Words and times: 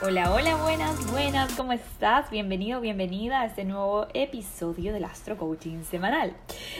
Hola, 0.00 0.32
hola, 0.32 0.54
buenas, 0.54 1.10
buenas, 1.10 1.52
¿cómo 1.54 1.72
estás? 1.72 2.30
Bienvenido, 2.30 2.80
bienvenida 2.80 3.40
a 3.40 3.46
este 3.46 3.64
nuevo 3.64 4.06
episodio 4.14 4.92
del 4.92 5.04
Astro 5.04 5.36
Coaching 5.36 5.82
semanal. 5.82 6.34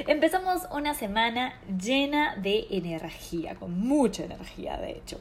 Empezamos 0.06 0.68
una 0.70 0.94
semana 0.94 1.54
llena 1.82 2.36
de 2.36 2.68
energía, 2.70 3.56
con 3.56 3.76
mucha 3.76 4.22
energía 4.22 4.76
de 4.76 4.92
hecho. 4.92 5.18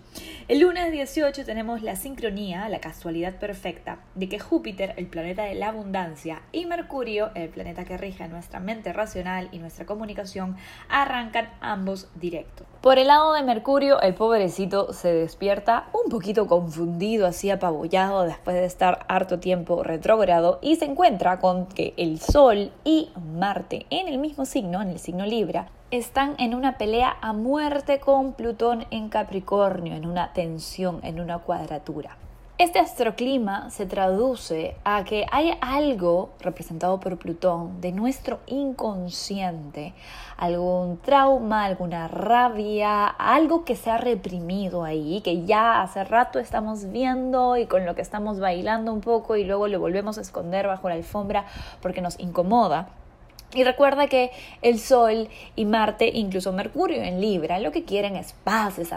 El 0.47 0.59
lunes 0.59 0.91
18 0.91 1.43
tenemos 1.43 1.81
la 1.81 1.95
sincronía, 1.95 2.69
la 2.69 2.79
casualidad 2.79 3.39
perfecta, 3.39 3.97
de 4.13 4.29
que 4.29 4.37
Júpiter, 4.37 4.93
el 4.97 5.07
planeta 5.07 5.45
de 5.45 5.55
la 5.55 5.69
abundancia, 5.69 6.43
y 6.51 6.67
Mercurio, 6.67 7.31
el 7.33 7.49
planeta 7.49 7.83
que 7.83 7.97
rige 7.97 8.27
nuestra 8.27 8.59
mente 8.59 8.93
racional 8.93 9.49
y 9.51 9.57
nuestra 9.57 9.87
comunicación, 9.87 10.55
arrancan 10.87 11.49
ambos 11.61 12.09
directos. 12.13 12.67
Por 12.81 12.99
el 12.99 13.07
lado 13.07 13.33
de 13.33 13.41
Mercurio, 13.41 13.99
el 14.01 14.13
pobrecito 14.13 14.93
se 14.93 15.11
despierta 15.11 15.87
un 15.93 16.11
poquito 16.11 16.45
confundido, 16.45 17.25
así 17.25 17.49
apabullado 17.49 17.86
después 17.87 18.55
de 18.55 18.65
estar 18.65 19.05
harto 19.07 19.39
tiempo 19.39 19.81
retrógrado 19.81 20.59
y 20.61 20.75
se 20.75 20.85
encuentra 20.85 21.39
con 21.39 21.67
que 21.67 21.93
el 21.97 22.19
Sol 22.19 22.71
y 22.83 23.09
Marte 23.15 23.85
en 23.89 24.07
el 24.07 24.17
mismo 24.17 24.45
signo, 24.45 24.81
en 24.81 24.89
el 24.89 24.99
signo 24.99 25.25
Libra, 25.25 25.69
están 25.89 26.35
en 26.37 26.53
una 26.53 26.77
pelea 26.77 27.15
a 27.21 27.31
muerte 27.31 27.99
con 27.99 28.33
Plutón 28.33 28.85
en 28.91 29.07
Capricornio, 29.07 29.95
en 29.95 30.05
una 30.05 30.33
tensión, 30.33 30.99
en 31.03 31.21
una 31.21 31.39
cuadratura. 31.39 32.17
Este 32.59 32.79
astroclima 32.79 33.69
se 33.69 33.85
traduce 33.85 34.75
a 34.83 35.03
que 35.03 35.27
hay 35.31 35.55
algo 35.61 36.31
representado 36.39 36.99
por 36.99 37.19
Plutón 37.19 37.81
de 37.81 37.91
nuestro 37.91 38.39
inconsciente, 38.47 39.93
algún 40.37 40.97
trauma, 40.97 41.65
alguna 41.65 42.07
rabia, 42.07 43.05
algo 43.05 43.63
que 43.63 43.75
se 43.75 43.91
ha 43.91 43.97
reprimido 43.97 44.83
ahí, 44.83 45.21
que 45.21 45.45
ya 45.45 45.83
hace 45.83 46.03
rato 46.03 46.39
estamos 46.39 46.89
viendo 46.91 47.57
y 47.57 47.67
con 47.67 47.85
lo 47.85 47.93
que 47.93 48.01
estamos 48.01 48.39
bailando 48.39 48.91
un 48.91 49.01
poco 49.01 49.35
y 49.35 49.43
luego 49.43 49.67
lo 49.67 49.79
volvemos 49.79 50.17
a 50.17 50.21
esconder 50.21 50.65
bajo 50.65 50.89
la 50.89 50.95
alfombra 50.95 51.45
porque 51.79 52.01
nos 52.01 52.19
incomoda. 52.19 52.89
Y 53.53 53.63
recuerda 53.63 54.07
que 54.07 54.31
el 54.61 54.77
Sol 54.77 55.29
y 55.55 55.63
Marte, 55.63 56.11
incluso 56.13 56.51
Mercurio 56.51 57.01
en 57.01 57.21
Libra, 57.21 57.59
lo 57.59 57.71
que 57.71 57.85
quieren 57.85 58.17
es 58.17 58.33
paz, 58.43 58.77
es 58.77 58.91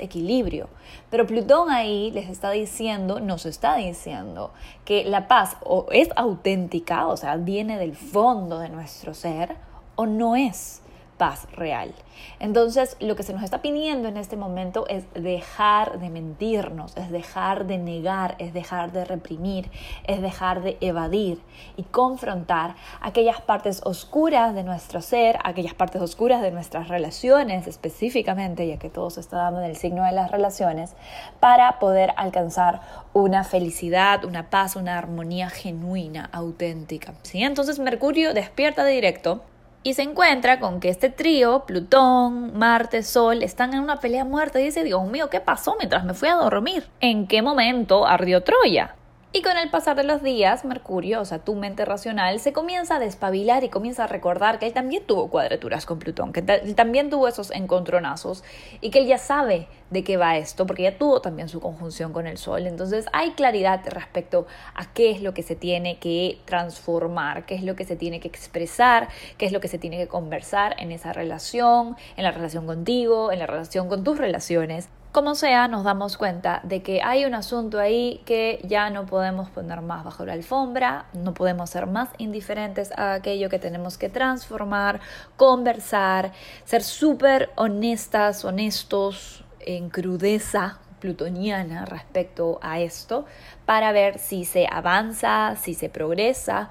equilibrio. 0.00 0.68
Pero 1.10 1.26
Plutón 1.26 1.70
ahí 1.70 2.10
les 2.12 2.30
está 2.30 2.50
diciendo, 2.50 3.20
nos 3.20 3.44
está 3.44 3.76
diciendo, 3.76 4.52
que 4.86 5.04
la 5.04 5.28
paz 5.28 5.58
o 5.62 5.86
es 5.90 6.08
auténtica, 6.16 7.06
o 7.06 7.18
sea, 7.18 7.36
viene 7.36 7.78
del 7.78 7.94
fondo 7.94 8.60
de 8.60 8.70
nuestro 8.70 9.12
ser, 9.12 9.56
o 9.94 10.06
no 10.06 10.36
es 10.36 10.80
paz 11.16 11.46
real. 11.52 11.94
Entonces, 12.40 12.96
lo 13.00 13.16
que 13.16 13.22
se 13.22 13.32
nos 13.32 13.42
está 13.42 13.62
pidiendo 13.62 14.08
en 14.08 14.16
este 14.16 14.36
momento 14.36 14.86
es 14.88 15.04
dejar 15.14 15.98
de 15.98 16.10
mentirnos, 16.10 16.96
es 16.96 17.10
dejar 17.10 17.66
de 17.66 17.78
negar, 17.78 18.36
es 18.38 18.52
dejar 18.52 18.92
de 18.92 19.04
reprimir, 19.04 19.70
es 20.04 20.20
dejar 20.20 20.62
de 20.62 20.76
evadir 20.80 21.40
y 21.76 21.84
confrontar 21.84 22.74
aquellas 23.00 23.40
partes 23.40 23.80
oscuras 23.84 24.54
de 24.54 24.62
nuestro 24.62 25.00
ser, 25.00 25.38
aquellas 25.44 25.74
partes 25.74 26.02
oscuras 26.02 26.42
de 26.42 26.50
nuestras 26.50 26.88
relaciones 26.88 27.66
específicamente, 27.66 28.66
ya 28.66 28.78
que 28.78 28.90
todo 28.90 29.10
se 29.10 29.20
está 29.20 29.38
dando 29.38 29.60
en 29.60 29.70
el 29.70 29.76
signo 29.76 30.04
de 30.04 30.12
las 30.12 30.30
relaciones, 30.30 30.94
para 31.40 31.78
poder 31.78 32.12
alcanzar 32.16 32.80
una 33.12 33.44
felicidad, 33.44 34.24
una 34.24 34.50
paz, 34.50 34.76
una 34.76 34.98
armonía 34.98 35.48
genuina, 35.48 36.28
auténtica. 36.32 37.14
¿sí? 37.22 37.42
Entonces, 37.42 37.78
Mercurio 37.78 38.34
despierta 38.34 38.84
de 38.84 38.92
directo 38.92 39.42
y 39.86 39.94
se 39.94 40.02
encuentra 40.02 40.58
con 40.58 40.80
que 40.80 40.88
este 40.88 41.10
trío, 41.10 41.62
Plutón, 41.64 42.58
Marte, 42.58 43.04
Sol, 43.04 43.44
están 43.44 43.72
en 43.72 43.78
una 43.78 44.00
pelea 44.00 44.24
muerta 44.24 44.60
y 44.60 44.64
dice, 44.64 44.82
Dios 44.82 45.06
mío, 45.06 45.30
¿qué 45.30 45.38
pasó 45.38 45.76
mientras 45.78 46.02
me 46.04 46.12
fui 46.12 46.28
a 46.28 46.34
dormir? 46.34 46.88
¿En 46.98 47.28
qué 47.28 47.40
momento 47.40 48.04
ardió 48.04 48.42
Troya? 48.42 48.96
Y 49.36 49.42
con 49.42 49.58
el 49.58 49.68
pasar 49.68 49.96
de 49.96 50.02
los 50.02 50.22
días, 50.22 50.64
Mercurio, 50.64 51.20
o 51.20 51.24
sea, 51.26 51.40
tu 51.40 51.56
mente 51.56 51.84
racional, 51.84 52.40
se 52.40 52.54
comienza 52.54 52.96
a 52.96 52.98
despabilar 52.98 53.64
y 53.64 53.68
comienza 53.68 54.04
a 54.04 54.06
recordar 54.06 54.58
que 54.58 54.64
él 54.64 54.72
también 54.72 55.04
tuvo 55.04 55.28
cuadraturas 55.28 55.84
con 55.84 55.98
Plutón, 55.98 56.32
que 56.32 56.40
él 56.40 56.74
también 56.74 57.10
tuvo 57.10 57.28
esos 57.28 57.50
encontronazos 57.50 58.44
y 58.80 58.88
que 58.88 59.00
él 59.00 59.06
ya 59.06 59.18
sabe 59.18 59.68
de 59.90 60.04
qué 60.04 60.16
va 60.16 60.38
esto, 60.38 60.66
porque 60.66 60.84
ya 60.84 60.96
tuvo 60.96 61.20
también 61.20 61.50
su 61.50 61.60
conjunción 61.60 62.14
con 62.14 62.26
el 62.26 62.38
Sol. 62.38 62.66
Entonces 62.66 63.04
hay 63.12 63.32
claridad 63.32 63.82
respecto 63.90 64.46
a 64.74 64.90
qué 64.94 65.10
es 65.10 65.20
lo 65.20 65.34
que 65.34 65.42
se 65.42 65.54
tiene 65.54 65.98
que 65.98 66.40
transformar, 66.46 67.44
qué 67.44 67.56
es 67.56 67.62
lo 67.62 67.76
que 67.76 67.84
se 67.84 67.94
tiene 67.94 68.20
que 68.20 68.28
expresar, 68.28 69.10
qué 69.36 69.44
es 69.44 69.52
lo 69.52 69.60
que 69.60 69.68
se 69.68 69.76
tiene 69.76 69.98
que 69.98 70.08
conversar 70.08 70.76
en 70.78 70.92
esa 70.92 71.12
relación, 71.12 71.94
en 72.16 72.24
la 72.24 72.30
relación 72.30 72.64
contigo, 72.64 73.30
en 73.30 73.40
la 73.40 73.46
relación 73.46 73.90
con 73.90 74.02
tus 74.02 74.16
relaciones. 74.16 74.88
Como 75.16 75.34
sea, 75.34 75.66
nos 75.66 75.82
damos 75.82 76.18
cuenta 76.18 76.60
de 76.62 76.82
que 76.82 77.00
hay 77.02 77.24
un 77.24 77.32
asunto 77.32 77.78
ahí 77.78 78.20
que 78.26 78.60
ya 78.64 78.90
no 78.90 79.06
podemos 79.06 79.48
poner 79.48 79.80
más 79.80 80.04
bajo 80.04 80.26
la 80.26 80.34
alfombra, 80.34 81.06
no 81.14 81.32
podemos 81.32 81.70
ser 81.70 81.86
más 81.86 82.10
indiferentes 82.18 82.92
a 82.92 83.14
aquello 83.14 83.48
que 83.48 83.58
tenemos 83.58 83.96
que 83.96 84.10
transformar, 84.10 85.00
conversar, 85.38 86.32
ser 86.66 86.82
súper 86.82 87.48
honestas, 87.56 88.44
honestos, 88.44 89.42
en 89.60 89.88
crudeza 89.88 90.80
plutoniana 91.00 91.86
respecto 91.86 92.58
a 92.60 92.80
esto 92.80 93.24
para 93.64 93.92
ver 93.92 94.18
si 94.18 94.44
se 94.44 94.66
avanza, 94.70 95.56
si 95.56 95.72
se 95.72 95.88
progresa 95.88 96.68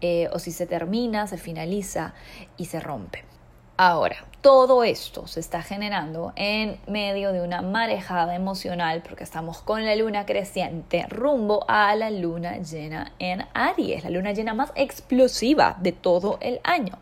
eh, 0.00 0.28
o 0.32 0.38
si 0.38 0.52
se 0.52 0.68
termina, 0.68 1.26
se 1.26 1.36
finaliza 1.36 2.14
y 2.56 2.66
se 2.66 2.78
rompe. 2.78 3.24
Ahora, 3.80 4.16
todo 4.40 4.82
esto 4.82 5.28
se 5.28 5.38
está 5.38 5.62
generando 5.62 6.32
en 6.34 6.80
medio 6.88 7.32
de 7.32 7.42
una 7.42 7.62
marejada 7.62 8.34
emocional 8.34 9.04
porque 9.08 9.22
estamos 9.22 9.62
con 9.62 9.86
la 9.86 9.94
luna 9.94 10.26
creciente 10.26 11.06
rumbo 11.08 11.64
a 11.68 11.94
la 11.94 12.10
luna 12.10 12.58
llena 12.58 13.12
en 13.20 13.46
Aries, 13.54 14.02
la 14.02 14.10
luna 14.10 14.32
llena 14.32 14.52
más 14.52 14.72
explosiva 14.74 15.76
de 15.78 15.92
todo 15.92 16.38
el 16.40 16.58
año. 16.64 16.98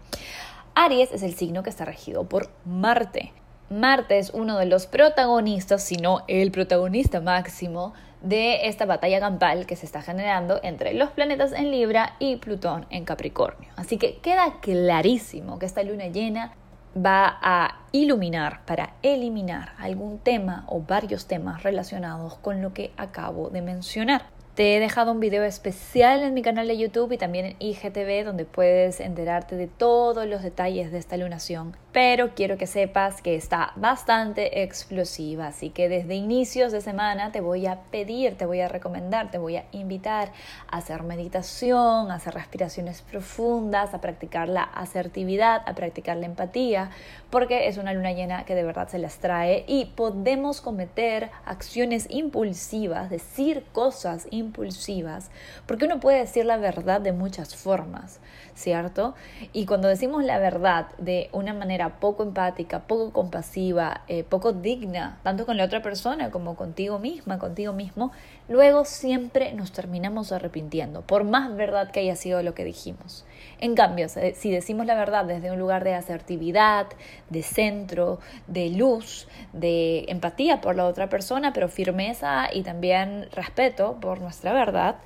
Aries 0.75 1.13
es 1.13 1.23
el 1.23 1.35
signo 1.35 1.63
que 1.63 1.71
está 1.71 1.87
regido 1.87 2.25
por 2.25 2.51
Marte. 2.67 3.33
Marte 3.71 4.19
es 4.19 4.29
uno 4.35 4.59
de 4.59 4.67
los 4.67 4.87
protagonistas, 4.87 5.83
si 5.83 5.97
no 5.97 6.25
el 6.29 6.51
protagonista 6.51 7.23
máximo, 7.23 7.95
de 8.21 8.67
esta 8.69 8.85
batalla 8.85 9.19
campal 9.19 9.65
que 9.65 9.77
se 9.77 9.87
está 9.87 10.03
generando 10.03 10.61
entre 10.63 10.93
los 10.93 11.09
planetas 11.11 11.53
en 11.53 11.71
Libra 11.71 12.17
y 12.19 12.37
Plutón 12.37 12.85
en 12.91 13.07
Capricornio. 13.07 13.71
Así 13.77 13.97
que 13.97 14.19
queda 14.19 14.61
clarísimo 14.61 15.59
que 15.59 15.65
esta 15.65 15.83
luna 15.83 16.09
llena 16.09 16.53
va 16.97 17.39
a 17.43 17.81
iluminar 17.93 18.65
para 18.65 18.95
eliminar 19.03 19.75
algún 19.79 20.19
tema 20.19 20.65
o 20.69 20.81
varios 20.81 21.27
temas 21.27 21.63
relacionados 21.63 22.35
con 22.37 22.63
lo 22.63 22.73
que 22.73 22.93
acabo 22.97 23.51
de 23.51 23.63
mencionar. 23.63 24.36
Te 24.57 24.75
he 24.75 24.81
dejado 24.81 25.13
un 25.13 25.21
video 25.21 25.45
especial 25.45 26.23
en 26.23 26.33
mi 26.33 26.41
canal 26.41 26.67
de 26.67 26.79
YouTube 26.79 27.13
y 27.13 27.19
también 27.19 27.45
en 27.45 27.57
IGTV 27.59 28.25
donde 28.25 28.47
puedes 28.47 29.01
enterarte 29.01 29.55
de 29.55 29.67
todos 29.67 30.27
los 30.27 30.43
detalles 30.43 30.91
de 30.91 30.97
esta 30.97 31.19
lunación. 31.19 31.77
Pero 31.93 32.35
quiero 32.35 32.57
que 32.57 32.67
sepas 32.67 33.21
que 33.21 33.35
está 33.35 33.73
bastante 33.77 34.63
explosiva, 34.63 35.49
así 35.49 35.69
que 35.69 35.91
desde 35.91 36.15
inicios 36.15 36.73
de 36.73 36.81
semana 36.81 37.33
te 37.33 37.43
voy 37.43 37.67
a 37.67 37.81
pedir, 37.91 38.39
te 38.39 38.47
voy 38.47 38.63
a 38.63 38.69
recomendar, 38.69 39.31
te 39.31 39.37
voy 39.37 39.57
a 39.57 39.67
invitar 39.73 40.33
a 40.71 40.79
hacer 40.79 41.03
meditación, 41.03 42.11
a 42.11 42.15
hacer 42.15 42.33
respiraciones 42.33 43.03
profundas, 43.03 43.93
a 43.93 44.01
practicar 44.01 44.49
la 44.49 44.63
asertividad, 44.63 45.63
a 45.67 45.75
practicar 45.75 46.17
la 46.17 46.27
empatía, 46.27 46.91
porque 47.29 47.69
es 47.69 47.77
una 47.77 47.93
luna 47.93 48.13
llena 48.13 48.47
que 48.47 48.55
de 48.55 48.65
verdad 48.65 48.89
se 48.89 48.99
las 48.99 49.19
trae 49.19 49.67
y 49.69 49.87
podemos 49.97 50.63
cometer 50.63 51.29
acciones 51.45 52.07
impulsivas, 52.09 53.11
decir 53.11 53.63
cosas 53.73 54.27
impulsivas 54.31 54.46
impulsivas, 54.47 55.31
porque 55.67 55.85
uno 55.85 56.01
puede 56.01 56.21
decir 56.21 56.45
la 56.45 56.57
verdad 56.57 57.01
de 57.01 57.13
muchas 57.13 57.55
formas, 57.55 58.21
¿cierto? 58.55 59.15
Y 59.53 59.67
cuando 59.67 59.89
decimos 59.89 60.25
la 60.25 60.39
verdad 60.39 60.87
de 60.99 61.29
una 61.33 61.53
manera 61.53 62.01
poco 62.01 62.23
empática, 62.23 62.81
poco 62.81 63.13
compasiva, 63.13 64.03
eh, 64.09 64.25
poco 64.25 64.53
digna, 64.53 65.19
tanto 65.23 65.47
con 65.47 65.57
la 65.57 65.65
otra 65.65 65.83
persona 65.83 66.31
como 66.31 66.57
contigo 66.57 66.99
misma, 66.99 67.39
contigo 67.39 67.73
mismo, 67.73 68.13
luego 68.49 68.85
siempre 68.85 69.53
nos 69.53 69.73
terminamos 69.73 70.33
arrepintiendo, 70.33 71.03
por 71.03 71.25
más 71.25 71.55
verdad 71.57 71.91
que 71.91 72.01
haya 72.01 72.17
sido 72.17 72.43
lo 72.43 72.55
que 72.55 72.65
dijimos. 72.65 73.25
En 73.61 73.75
cambio, 73.75 74.09
si 74.09 74.51
decimos 74.51 74.87
la 74.87 74.95
verdad 74.95 75.25
desde 75.25 75.51
un 75.51 75.59
lugar 75.59 75.85
de 75.85 75.95
asertividad, 75.95 76.87
de 77.31 77.43
centro, 77.43 78.19
de 78.47 78.71
luz, 78.71 79.29
de 79.53 80.05
empatía 80.09 80.61
por 80.61 80.77
la 80.77 80.87
otra 80.87 81.09
persona, 81.09 81.53
pero 81.53 81.69
firmeza 81.69 82.49
y 82.53 82.63
también 82.63 83.29
respeto 83.33 83.99
por 84.01 84.21
nuestra 84.21 84.53
verdad, 84.53 84.97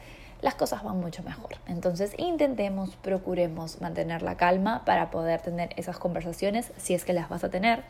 las 0.42 0.54
cosas 0.54 0.82
van 0.82 0.98
mucho 1.00 1.22
mejor. 1.22 1.56
Entonces 1.66 2.14
intentemos, 2.16 2.96
procuremos 2.96 3.80
mantener 3.80 4.22
la 4.22 4.36
calma 4.36 4.84
para 4.84 5.10
poder 5.10 5.40
tener 5.40 5.70
esas 5.76 5.98
conversaciones 5.98 6.72
si 6.76 6.94
es 6.94 7.04
que 7.04 7.12
las 7.12 7.28
vas 7.28 7.44
a 7.44 7.50
tener 7.50 7.82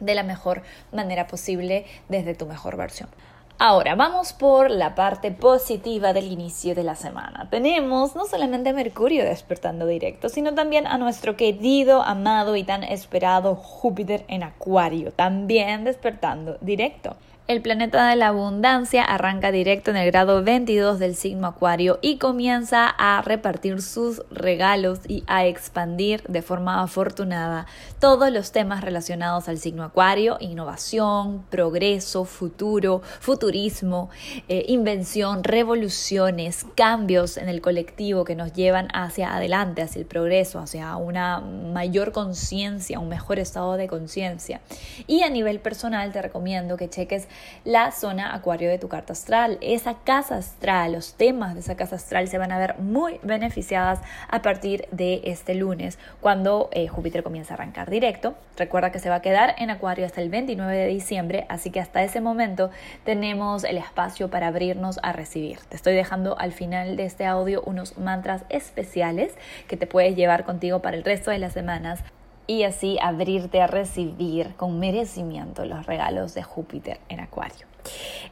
de 0.00 0.14
la 0.14 0.22
mejor 0.22 0.62
manera 0.92 1.26
posible 1.26 1.86
desde 2.08 2.34
tu 2.34 2.46
mejor 2.46 2.76
versión. 2.76 3.08
Ahora, 3.58 3.94
vamos 3.94 4.34
por 4.34 4.70
la 4.70 4.94
parte 4.94 5.30
positiva 5.30 6.12
del 6.12 6.30
inicio 6.30 6.74
de 6.74 6.84
la 6.84 6.94
semana. 6.94 7.48
Tenemos 7.48 8.14
no 8.14 8.26
solamente 8.26 8.68
a 8.68 8.74
Mercurio 8.74 9.24
despertando 9.24 9.86
directo, 9.86 10.28
sino 10.28 10.54
también 10.54 10.86
a 10.86 10.98
nuestro 10.98 11.36
querido, 11.36 12.02
amado 12.02 12.54
y 12.56 12.64
tan 12.64 12.82
esperado 12.82 13.54
Júpiter 13.54 14.26
en 14.28 14.42
Acuario, 14.42 15.10
también 15.10 15.84
despertando 15.84 16.58
directo. 16.60 17.16
El 17.48 17.62
planeta 17.62 18.08
de 18.08 18.16
la 18.16 18.26
abundancia 18.26 19.04
arranca 19.04 19.52
directo 19.52 19.92
en 19.92 19.96
el 19.96 20.10
grado 20.10 20.42
22 20.42 20.98
del 20.98 21.14
signo 21.14 21.46
Acuario 21.46 22.00
y 22.02 22.18
comienza 22.18 22.88
a 22.88 23.22
repartir 23.22 23.80
sus 23.82 24.20
regalos 24.32 24.98
y 25.06 25.22
a 25.28 25.46
expandir 25.46 26.24
de 26.24 26.42
forma 26.42 26.82
afortunada 26.82 27.66
todos 28.00 28.32
los 28.32 28.50
temas 28.50 28.82
relacionados 28.82 29.48
al 29.48 29.58
signo 29.58 29.84
Acuario, 29.84 30.38
innovación, 30.40 31.44
progreso, 31.48 32.24
futuro, 32.24 33.02
futurismo, 33.20 34.10
eh, 34.48 34.64
invención, 34.66 35.44
revoluciones, 35.44 36.66
cambios 36.74 37.36
en 37.36 37.48
el 37.48 37.60
colectivo 37.60 38.24
que 38.24 38.34
nos 38.34 38.54
llevan 38.54 38.88
hacia 38.92 39.32
adelante, 39.32 39.82
hacia 39.82 40.00
el 40.00 40.06
progreso, 40.06 40.58
hacia 40.58 40.96
una 40.96 41.38
mayor 41.38 42.10
conciencia, 42.10 42.98
un 42.98 43.08
mejor 43.08 43.38
estado 43.38 43.76
de 43.76 43.86
conciencia. 43.86 44.60
Y 45.06 45.22
a 45.22 45.30
nivel 45.30 45.60
personal 45.60 46.10
te 46.10 46.20
recomiendo 46.20 46.76
que 46.76 46.90
cheques 46.90 47.28
la 47.64 47.90
zona 47.92 48.34
acuario 48.34 48.70
de 48.70 48.78
tu 48.78 48.88
carta 48.88 49.12
astral. 49.12 49.58
Esa 49.60 49.94
casa 50.04 50.36
astral, 50.36 50.92
los 50.92 51.14
temas 51.14 51.54
de 51.54 51.60
esa 51.60 51.76
casa 51.76 51.96
astral 51.96 52.28
se 52.28 52.38
van 52.38 52.52
a 52.52 52.58
ver 52.58 52.78
muy 52.78 53.18
beneficiadas 53.22 54.00
a 54.28 54.42
partir 54.42 54.86
de 54.92 55.20
este 55.24 55.54
lunes, 55.54 55.98
cuando 56.20 56.68
eh, 56.72 56.88
Júpiter 56.88 57.22
comienza 57.22 57.54
a 57.54 57.56
arrancar 57.56 57.90
directo. 57.90 58.34
Recuerda 58.56 58.92
que 58.92 58.98
se 58.98 59.08
va 59.08 59.16
a 59.16 59.22
quedar 59.22 59.54
en 59.58 59.70
acuario 59.70 60.06
hasta 60.06 60.20
el 60.20 60.30
29 60.30 60.76
de 60.76 60.86
diciembre, 60.86 61.46
así 61.48 61.70
que 61.70 61.80
hasta 61.80 62.02
ese 62.02 62.20
momento 62.20 62.70
tenemos 63.04 63.64
el 63.64 63.78
espacio 63.78 64.30
para 64.30 64.48
abrirnos 64.48 64.98
a 65.02 65.12
recibir. 65.12 65.58
Te 65.68 65.76
estoy 65.76 65.94
dejando 65.94 66.38
al 66.38 66.52
final 66.52 66.96
de 66.96 67.04
este 67.04 67.26
audio 67.26 67.62
unos 67.66 67.98
mantras 67.98 68.42
especiales 68.48 69.34
que 69.68 69.76
te 69.76 69.86
puedes 69.86 70.16
llevar 70.16 70.44
contigo 70.44 70.80
para 70.80 70.96
el 70.96 71.04
resto 71.04 71.30
de 71.30 71.38
las 71.38 71.52
semanas 71.52 72.00
y 72.46 72.62
así 72.62 72.98
abrirte 73.00 73.60
a 73.60 73.66
recibir 73.66 74.54
con 74.56 74.78
merecimiento 74.78 75.64
los 75.64 75.86
regalos 75.86 76.34
de 76.34 76.42
Júpiter 76.42 77.00
en 77.08 77.20
Acuario. 77.20 77.66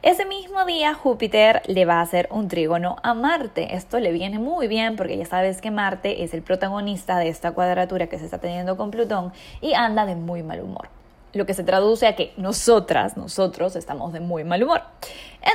Ese 0.01 0.25
mismo 0.25 0.65
día 0.65 0.93
Júpiter 0.93 1.61
le 1.67 1.85
va 1.85 1.95
a 1.95 2.01
hacer 2.01 2.27
un 2.31 2.47
trígono 2.47 2.97
a 3.03 3.13
Marte. 3.13 3.75
Esto 3.75 3.99
le 3.99 4.11
viene 4.11 4.39
muy 4.39 4.67
bien 4.67 4.95
porque 4.95 5.17
ya 5.17 5.25
sabes 5.25 5.61
que 5.61 5.71
Marte 5.71 6.23
es 6.23 6.33
el 6.33 6.41
protagonista 6.41 7.17
de 7.17 7.29
esta 7.29 7.51
cuadratura 7.51 8.07
que 8.07 8.19
se 8.19 8.25
está 8.25 8.39
teniendo 8.39 8.77
con 8.77 8.91
Plutón 8.91 9.31
y 9.61 9.73
anda 9.73 10.05
de 10.05 10.15
muy 10.15 10.43
mal 10.43 10.61
humor 10.61 10.94
lo 11.35 11.45
que 11.45 11.53
se 11.53 11.63
traduce 11.63 12.07
a 12.07 12.15
que 12.15 12.33
nosotras, 12.37 13.17
nosotros 13.17 13.75
estamos 13.75 14.13
de 14.13 14.21
muy 14.21 14.43
mal 14.43 14.63
humor. 14.63 14.81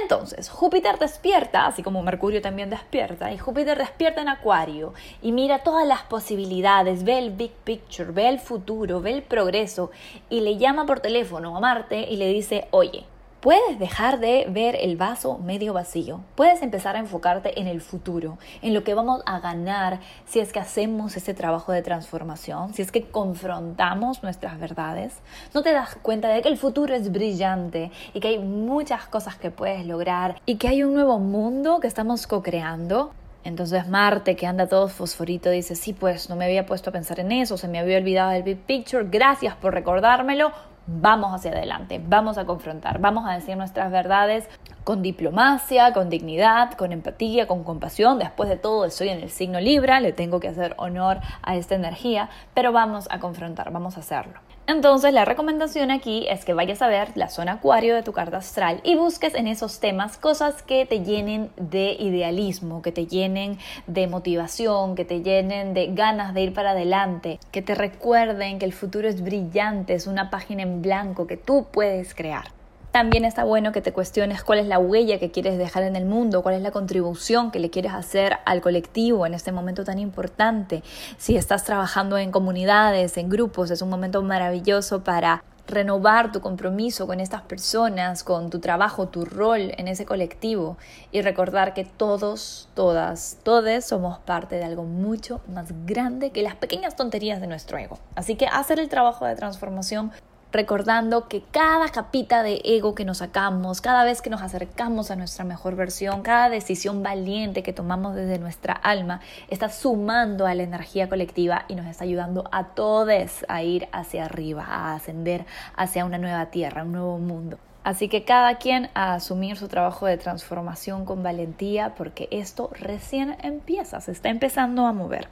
Entonces, 0.03 0.49
Júpiter 0.49 0.99
despierta, 0.99 1.67
así 1.67 1.83
como 1.83 2.03
Mercurio 2.03 2.43
también 2.43 2.71
despierta, 2.71 3.33
y 3.33 3.39
Júpiter 3.39 3.79
despierta 3.79 4.21
en 4.21 4.29
Acuario 4.29 4.95
y 5.23 5.33
mira 5.33 5.65
todas 5.65 5.87
las 5.87 6.03
posibilidades, 6.03 7.03
ve 7.03 7.19
el 7.19 7.31
big 7.31 7.53
picture, 7.65 8.13
ve 8.13 8.29
el 8.29 8.39
futuro, 8.39 9.01
ve 9.01 9.13
el 9.13 9.23
progreso 9.23 9.91
y 10.29 10.43
le 10.43 10.59
llama 10.59 10.87
por 10.87 11.01
teléfono 11.01 11.57
a 11.57 11.61
Marte 11.61 12.07
y 12.09 12.17
le 12.17 12.29
dice, 12.29 12.69
oye, 12.71 13.05
Puedes 13.41 13.79
dejar 13.79 14.21
de 14.21 14.45
ver 14.51 14.77
el 14.79 14.99
vaso 14.99 15.39
medio 15.39 15.73
vacío. 15.73 16.21
Puedes 16.35 16.61
empezar 16.61 16.95
a 16.95 16.99
enfocarte 16.99 17.59
en 17.59 17.69
el 17.69 17.81
futuro, 17.81 18.37
en 18.61 18.75
lo 18.75 18.85
que 18.85 18.93
vamos 18.93 19.23
a 19.25 19.41
ganar 19.41 20.01
si 20.27 20.41
es 20.41 20.53
que 20.53 20.59
hacemos 20.59 21.17
ese 21.17 21.33
trabajo 21.33 21.73
de 21.73 21.81
transformación, 21.81 22.75
si 22.75 22.83
es 22.83 22.93
que 22.93 23.05
confrontamos 23.05 24.23
nuestras 24.23 24.61
verdades. 24.61 25.21
No 25.55 25.63
te 25.63 25.73
das 25.73 25.95
cuenta 26.03 26.29
de 26.29 26.43
que 26.43 26.51
el 26.51 26.59
futuro 26.59 26.95
es 26.95 27.11
brillante 27.11 27.91
y 28.13 28.21
que 28.21 28.29
hay 28.29 28.39
muchas 28.39 29.07
cosas 29.07 29.37
que 29.37 29.51
puedes 29.51 29.87
lograr 29.87 30.39
y 30.45 30.57
que 30.57 30.69
hay 30.69 30.83
un 30.83 30.93
nuevo 30.93 31.19
mundo 31.19 31.81
que 31.81 31.87
estamos 31.87 32.27
co-creando. 32.27 33.13
Entonces 33.43 33.89
Marte, 33.89 34.37
que 34.37 34.47
anda 34.47 34.67
todo 34.67 34.89
fosforito, 34.89 35.49
dice, 35.49 35.75
sí, 35.75 35.95
pues 35.95 36.29
no 36.29 36.37
me 36.37 36.45
había 36.45 36.67
puesto 36.67 36.91
a 36.91 36.93
pensar 36.93 37.21
en 37.21 37.33
eso, 37.33 37.57
se 37.57 37.69
me 37.69 37.79
había 37.79 37.97
olvidado 37.97 38.33
del 38.33 38.43
Big 38.43 38.59
Picture, 38.59 39.07
gracias 39.11 39.57
por 39.57 39.73
recordármelo, 39.73 40.53
vamos 40.87 41.33
hacia 41.35 41.53
adelante, 41.53 42.01
vamos 42.05 42.39
a 42.39 42.45
confrontar, 42.45 43.01
vamos 43.01 43.29
a 43.29 43.33
decir 43.33 43.57
nuestras 43.57 43.91
verdades 43.91 44.49
con 44.85 45.03
diplomacia, 45.03 45.93
con 45.93 46.09
dignidad, 46.11 46.73
con 46.73 46.93
empatía, 46.93 47.47
con 47.47 47.65
compasión. 47.65 48.19
Después 48.19 48.49
de 48.49 48.57
todo, 48.57 48.85
estoy 48.85 49.11
en 49.11 49.21
el 49.21 49.31
signo 49.31 49.61
Libra, 49.61 50.01
le 50.01 50.13
tengo 50.13 50.41
que 50.41 50.49
hacer 50.49 50.75
honor 50.79 51.21
a 51.43 51.57
esta 51.57 51.75
energía, 51.75 52.29
pero 52.55 52.73
vamos 52.73 53.07
a 53.11 53.21
confrontar, 53.21 53.71
vamos 53.71 53.97
a 53.97 54.01
hacerlo. 54.01 54.41
Entonces 54.71 55.13
la 55.13 55.25
recomendación 55.25 55.91
aquí 55.91 56.27
es 56.29 56.45
que 56.45 56.55
vayas 56.55 56.81
a 56.81 56.87
ver 56.87 57.09
la 57.17 57.29
zona 57.29 57.55
acuario 57.55 57.97
de 57.97 58.05
tu 58.05 58.13
carta 58.13 58.37
astral 58.37 58.81
y 58.85 58.95
busques 58.95 59.35
en 59.35 59.49
esos 59.49 59.81
temas 59.81 60.17
cosas 60.17 60.63
que 60.63 60.87
te 60.87 61.03
llenen 61.03 61.51
de 61.57 61.97
idealismo, 61.99 62.81
que 62.81 62.93
te 62.93 63.09
llenen 63.09 63.59
de 63.89 64.07
motivación, 64.07 64.95
que 64.95 65.05
te 65.05 65.23
llenen 65.23 65.75
de 65.75 65.89
ganas 65.89 66.35
de 66.35 66.43
ir 66.43 66.55
para 66.55 66.71
adelante, 66.71 67.41
que 67.51 67.63
te 67.63 67.75
recuerden 67.75 68.61
que 68.61 68.65
el 68.65 68.73
futuro 68.73 69.09
es 69.09 69.25
brillante, 69.25 69.95
es 69.95 70.07
una 70.07 70.31
página 70.31 70.63
en 70.63 70.83
blanco 70.83 71.27
que 71.27 71.37
tú 71.37 71.67
puedes 71.73 72.15
crear. 72.15 72.60
También 72.91 73.25
está 73.25 73.45
bueno 73.45 73.71
que 73.71 73.81
te 73.81 73.93
cuestiones 73.93 74.43
cuál 74.43 74.59
es 74.59 74.67
la 74.67 74.81
huella 74.81 75.21
que 75.21 75.31
quieres 75.31 75.59
dejar 75.59 75.85
en 75.85 75.95
el 75.95 76.07
mundo, 76.07 76.43
cuál 76.43 76.57
es 76.57 76.63
la 76.63 76.73
contribución 76.73 77.53
que 77.53 77.61
le 77.61 77.71
quieres 77.71 77.93
hacer 77.93 78.39
al 78.45 78.61
colectivo 78.61 79.27
en 79.27 79.35
este 79.35 79.53
momento 79.53 79.85
tan 79.85 80.01
importante. 80.01 80.83
Si 81.17 81.37
estás 81.37 81.63
trabajando 81.63 82.19
en 82.19 82.33
comunidades, 82.33 83.17
en 83.17 83.29
grupos, 83.29 83.71
es 83.71 83.81
un 83.81 83.91
momento 83.91 84.23
maravilloso 84.23 85.05
para 85.05 85.45
renovar 85.69 86.33
tu 86.33 86.41
compromiso 86.41 87.07
con 87.07 87.21
estas 87.21 87.43
personas, 87.43 88.25
con 88.25 88.51
tu 88.51 88.59
trabajo, 88.59 89.07
tu 89.07 89.25
rol 89.25 89.73
en 89.77 89.87
ese 89.87 90.05
colectivo 90.05 90.77
y 91.13 91.23
recordar 91.23 91.75
que 91.75 91.85
todos, 91.85 92.69
todas, 92.75 93.39
todes 93.45 93.85
somos 93.85 94.19
parte 94.19 94.57
de 94.57 94.65
algo 94.65 94.83
mucho 94.83 95.41
más 95.47 95.69
grande 95.87 96.31
que 96.31 96.43
las 96.43 96.57
pequeñas 96.57 96.97
tonterías 96.97 97.41
de 97.41 97.47
nuestro 97.47 97.79
ego. 97.79 98.01
Así 98.17 98.35
que 98.35 98.47
hacer 98.47 98.81
el 98.81 98.89
trabajo 98.89 99.27
de 99.27 99.37
transformación 99.37 100.11
recordando 100.53 101.29
que 101.29 101.43
cada 101.51 101.89
capita 101.89 102.43
de 102.43 102.61
ego 102.65 102.95
que 102.95 103.05
nos 103.05 103.19
sacamos, 103.19 103.81
cada 103.81 104.05
vez 104.05 104.23
que 104.23 104.31
nos 104.31 104.43
acercamos 104.43 105.11
a 105.11 105.17
nuestra 105.17 105.45
mejor 105.45 105.77
versión, 105.77 106.23
cada 106.23 106.49
decisión 106.49 107.03
valiente 107.03 107.63
que 107.63 107.73
tomamos 107.73 108.15
desde 108.15 108.39
nuestra 108.39 108.73
alma, 108.73 109.21
está 109.49 109.69
sumando 109.69 110.47
a 110.47 110.55
la 110.55 110.63
energía 110.63 111.09
colectiva 111.09 111.65
y 111.69 111.75
nos 111.75 111.87
está 111.87 112.05
ayudando 112.05 112.45
a 112.53 112.69
todos 112.69 113.01
a 113.49 113.63
ir 113.63 113.89
hacia 113.93 114.27
arriba, 114.27 114.65
a 114.65 114.95
ascender 114.95 115.47
hacia 115.77 116.05
una 116.05 116.19
nueva 116.19 116.47
tierra, 116.47 116.85
un 116.85 116.93
nuevo 116.93 117.19
mundo. 117.19 117.59
Así 117.83 118.09
que 118.09 118.25
cada 118.25 118.59
quien 118.59 118.91
a 118.95 119.15
asumir 119.15 119.57
su 119.57 119.69
trabajo 119.69 120.07
de 120.07 120.19
transformación 120.19 121.05
con 121.05 121.23
valentía 121.23 121.95
porque 121.97 122.29
esto 122.31 122.71
recién 122.79 123.37
empieza, 123.43 124.01
se 124.01 124.13
está 124.13 124.29
empezando 124.29 124.87
a 124.87 124.93
mover. 124.93 125.29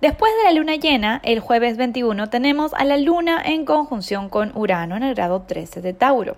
Después 0.00 0.32
de 0.38 0.44
la 0.44 0.58
luna 0.58 0.76
llena, 0.76 1.20
el 1.22 1.40
jueves 1.40 1.76
21, 1.76 2.30
tenemos 2.30 2.72
a 2.74 2.84
la 2.84 2.96
luna 2.96 3.42
en 3.44 3.64
conjunción 3.64 4.28
con 4.30 4.56
Urano 4.56 4.96
en 4.96 5.02
el 5.02 5.14
grado 5.14 5.42
13 5.42 5.82
de 5.82 5.92
Tauro. 5.92 6.36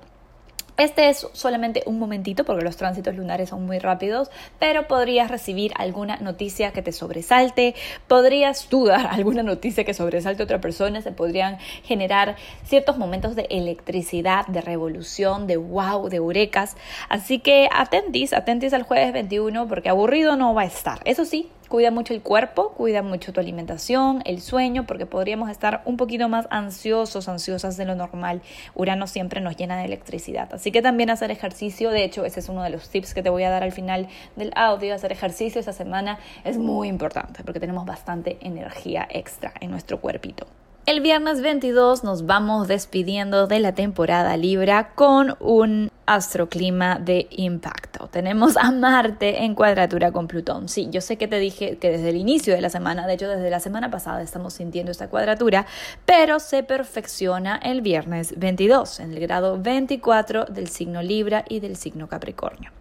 Este 0.82 1.08
es 1.08 1.28
solamente 1.32 1.84
un 1.86 2.00
momentito 2.00 2.44
porque 2.44 2.64
los 2.64 2.76
tránsitos 2.76 3.14
lunares 3.14 3.50
son 3.50 3.64
muy 3.64 3.78
rápidos, 3.78 4.32
pero 4.58 4.88
podrías 4.88 5.30
recibir 5.30 5.70
alguna 5.76 6.16
noticia 6.16 6.72
que 6.72 6.82
te 6.82 6.90
sobresalte, 6.90 7.76
podrías 8.08 8.68
dudar 8.68 9.06
alguna 9.12 9.44
noticia 9.44 9.84
que 9.84 9.94
sobresalte 9.94 10.42
a 10.42 10.44
otra 10.44 10.60
persona, 10.60 11.00
se 11.00 11.12
podrían 11.12 11.58
generar 11.84 12.34
ciertos 12.64 12.98
momentos 12.98 13.36
de 13.36 13.46
electricidad, 13.50 14.44
de 14.48 14.60
revolución, 14.60 15.46
de 15.46 15.56
wow, 15.56 16.08
de 16.08 16.16
eurecas. 16.16 16.76
Así 17.08 17.38
que 17.38 17.68
atentis, 17.72 18.32
atentis 18.32 18.72
al 18.72 18.82
jueves 18.82 19.12
21 19.12 19.68
porque 19.68 19.88
aburrido 19.88 20.34
no 20.34 20.52
va 20.52 20.62
a 20.62 20.66
estar. 20.66 21.00
Eso 21.04 21.24
sí, 21.24 21.48
cuida 21.72 21.90
mucho 21.90 22.12
el 22.12 22.20
cuerpo, 22.20 22.74
cuida 22.74 23.02
mucho 23.02 23.32
tu 23.32 23.40
alimentación, 23.40 24.20
el 24.26 24.42
sueño, 24.42 24.84
porque 24.86 25.06
podríamos 25.06 25.48
estar 25.48 25.80
un 25.86 25.96
poquito 25.96 26.28
más 26.28 26.46
ansiosos, 26.50 27.30
ansiosas 27.30 27.78
de 27.78 27.86
lo 27.86 27.94
normal. 27.94 28.42
Urano 28.74 29.06
siempre 29.06 29.40
nos 29.40 29.56
llena 29.56 29.78
de 29.78 29.86
electricidad. 29.86 30.52
Así 30.52 30.70
que 30.70 30.82
también 30.82 31.08
hacer 31.08 31.30
ejercicio, 31.30 31.88
de 31.88 32.04
hecho, 32.04 32.26
ese 32.26 32.40
es 32.40 32.50
uno 32.50 32.62
de 32.62 32.68
los 32.68 32.90
tips 32.90 33.14
que 33.14 33.22
te 33.22 33.30
voy 33.30 33.44
a 33.44 33.48
dar 33.48 33.62
al 33.62 33.72
final 33.72 34.08
del 34.36 34.52
audio. 34.54 34.94
Hacer 34.94 35.12
ejercicio 35.12 35.60
esta 35.60 35.72
semana 35.72 36.18
es 36.44 36.58
muy 36.58 36.88
importante 36.88 37.42
porque 37.42 37.58
tenemos 37.58 37.86
bastante 37.86 38.36
energía 38.42 39.08
extra 39.08 39.54
en 39.58 39.70
nuestro 39.70 39.98
cuerpito. 39.98 40.46
El 40.84 41.00
viernes 41.00 41.42
22 41.42 42.02
nos 42.02 42.26
vamos 42.26 42.66
despidiendo 42.66 43.46
de 43.46 43.60
la 43.60 43.72
temporada 43.72 44.36
Libra 44.36 44.94
con 44.96 45.36
un 45.38 45.92
astroclima 46.06 46.98
de 46.98 47.28
impacto. 47.30 48.08
Tenemos 48.08 48.56
a 48.56 48.72
Marte 48.72 49.44
en 49.44 49.54
cuadratura 49.54 50.10
con 50.10 50.26
Plutón. 50.26 50.68
Sí, 50.68 50.88
yo 50.90 51.00
sé 51.00 51.16
que 51.18 51.28
te 51.28 51.38
dije 51.38 51.78
que 51.78 51.92
desde 51.92 52.08
el 52.08 52.16
inicio 52.16 52.52
de 52.52 52.60
la 52.60 52.68
semana, 52.68 53.06
de 53.06 53.14
hecho 53.14 53.28
desde 53.28 53.48
la 53.48 53.60
semana 53.60 53.92
pasada 53.92 54.22
estamos 54.22 54.54
sintiendo 54.54 54.90
esta 54.90 55.08
cuadratura, 55.08 55.66
pero 56.04 56.40
se 56.40 56.64
perfecciona 56.64 57.60
el 57.62 57.80
viernes 57.80 58.34
22 58.36 58.98
en 58.98 59.12
el 59.12 59.20
grado 59.20 59.62
24 59.62 60.46
del 60.46 60.66
signo 60.66 61.00
Libra 61.00 61.44
y 61.48 61.60
del 61.60 61.76
signo 61.76 62.08
Capricornio. 62.08 62.72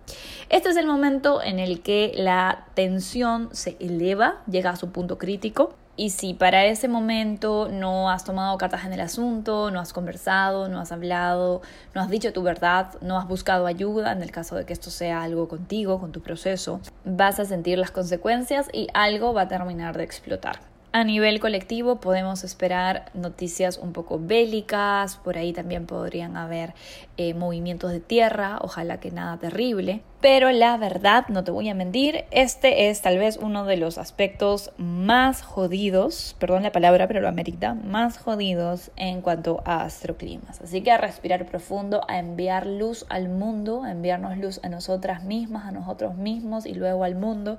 Este 0.50 0.70
es 0.70 0.76
el 0.76 0.88
momento 0.88 1.40
en 1.44 1.60
el 1.60 1.84
que 1.84 2.14
la 2.16 2.66
tensión 2.74 3.50
se 3.52 3.78
eleva, 3.80 4.42
llega 4.50 4.72
a 4.72 4.76
su 4.76 4.92
punto 4.92 5.20
crítico 5.20 5.76
y 6.02 6.10
si 6.10 6.34
para 6.34 6.66
ese 6.66 6.88
momento 6.88 7.70
no 7.72 8.10
has 8.10 8.24
tomado 8.24 8.58
cartas 8.58 8.86
en 8.86 8.94
el 8.94 9.02
asunto, 9.02 9.70
no 9.70 9.80
has 9.80 9.94
conversado, 9.94 10.68
no 10.68 10.80
has 10.80 10.92
hablado, 10.92 11.62
no 11.94 12.02
has 12.02 12.10
dicho 12.10 12.34
tu 12.34 12.42
verdad, 12.42 12.96
no 13.02 13.20
has 13.20 13.28
buscado 13.28 13.68
ayuda 13.68 14.12
en 14.12 14.24
el 14.24 14.32
caso 14.32 14.56
de 14.56 14.66
que 14.66 14.74
esto 14.74 14.90
sea 14.90 15.22
algo 15.22 15.48
contigo, 15.48 16.00
con 16.00 16.12
tu 16.12 16.20
proceso, 16.22 16.82
vas 17.06 17.40
a 17.40 17.46
sentir 17.46 17.78
las 17.78 17.92
consecuencias 17.92 18.68
y 18.74 18.88
algo 18.96 19.36
va 19.36 19.44
a 19.44 19.48
terminar 19.48 19.96
de 19.96 20.04
explotar. 20.04 20.71
A 20.94 21.06
nivel 21.06 21.40
colectivo 21.40 22.02
podemos 22.02 22.44
esperar 22.44 23.12
noticias 23.14 23.78
un 23.78 23.94
poco 23.94 24.20
bélicas, 24.20 25.16
por 25.16 25.38
ahí 25.38 25.54
también 25.54 25.86
podrían 25.86 26.36
haber 26.36 26.74
eh, 27.16 27.34
movimientos 27.34 27.94
de 27.94 28.02
tierra, 28.02 28.58
ojalá 28.60 29.00
que 29.00 29.10
nada 29.10 29.38
terrible. 29.38 30.02
Pero 30.20 30.52
la 30.52 30.78
verdad, 30.78 31.26
no 31.30 31.44
te 31.44 31.50
voy 31.50 31.68
a 31.70 31.74
mentir, 31.74 32.26
este 32.30 32.90
es 32.90 33.02
tal 33.02 33.18
vez 33.18 33.38
uno 33.38 33.66
de 33.66 33.76
los 33.76 33.98
aspectos 33.98 34.72
más 34.78 35.42
jodidos, 35.42 36.36
perdón 36.38 36.62
la 36.62 36.72
palabra, 36.72 37.08
pero 37.08 37.22
lo 37.22 37.28
amerita, 37.28 37.74
más 37.74 38.20
jodidos 38.20 38.92
en 38.98 39.22
cuanto 39.22 39.64
a 39.66 39.84
astroclimas. 39.84 40.62
Así 40.62 40.82
que 40.82 40.92
a 40.92 40.98
respirar 40.98 41.48
profundo, 41.48 42.02
a 42.08 42.20
enviar 42.20 42.68
luz 42.68 43.08
al 43.10 43.30
mundo, 43.30 43.84
a 43.84 43.92
enviarnos 43.92 44.38
luz 44.38 44.60
a 44.62 44.70
nosotras 44.70 45.24
mismas, 45.24 45.66
a 45.66 45.72
nosotros 45.72 46.16
mismos 46.16 46.68
y 46.68 46.76
luego 46.76 47.04
al 47.04 47.16
mundo, 47.16 47.58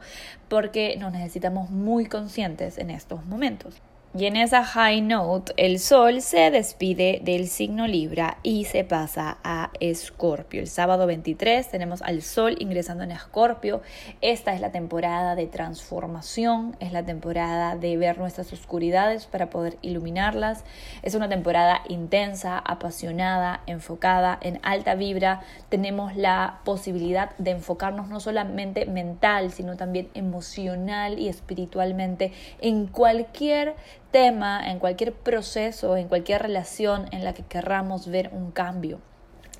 porque 0.48 0.96
nos 0.98 1.12
necesitamos 1.12 1.70
muy 1.70 2.06
conscientes 2.06 2.78
en 2.78 2.90
estos 2.90 3.21
momentos. 3.26 3.82
Y 4.14 4.26
en 4.26 4.37
esa 4.37 4.62
high 4.62 5.00
note, 5.00 5.54
el 5.57 5.78
Sol 5.78 6.21
se 6.21 6.50
despide 6.50 7.23
del 7.25 7.49
signo 7.49 7.87
Libra 7.87 8.37
y 8.42 8.66
se 8.66 8.85
pasa 8.85 9.38
a 9.42 9.71
Escorpio. 9.81 10.61
El 10.61 10.69
sábado 10.69 11.07
23 11.07 11.71
tenemos 11.71 12.02
al 12.02 12.21
Sol 12.21 12.57
ingresando 12.59 13.04
en 13.04 13.12
Escorpio. 13.12 13.81
Esta 14.21 14.52
es 14.52 14.61
la 14.61 14.71
temporada 14.71 15.35
de 15.35 15.47
transformación, 15.47 16.76
es 16.78 16.92
la 16.92 17.07
temporada 17.07 17.75
de 17.75 17.97
ver 17.97 18.19
nuestras 18.19 18.52
oscuridades 18.52 19.25
para 19.25 19.49
poder 19.49 19.78
iluminarlas. 19.81 20.62
Es 21.00 21.14
una 21.14 21.31
temporada 21.31 21.81
intensa, 21.88 22.59
apasionada, 22.59 23.62
enfocada 23.66 24.38
en 24.42 24.61
alta 24.62 24.95
vibra. 24.95 25.40
Tenemos 25.71 26.16
la 26.16 26.61
posibilidad 26.66 27.35
de 27.38 27.52
enfocarnos 27.52 28.09
no 28.09 28.21
solamente 28.21 28.85
mental, 28.85 29.52
sino 29.52 29.78
también 29.78 30.11
emocional 30.12 31.19
y 31.19 31.28
espiritualmente 31.28 32.33
en 32.61 32.88
cualquier 32.88 33.75
tema, 34.12 34.71
en 34.71 34.78
cualquier 34.78 35.12
proceso, 35.12 35.97
en 35.97 36.07
cualquier 36.07 36.42
relación 36.42 37.07
en 37.11 37.25
la 37.25 37.35
que 37.35 37.42
querramos 37.42 38.07
ver 38.07 38.31
un 38.33 38.52
cambio. 38.52 39.00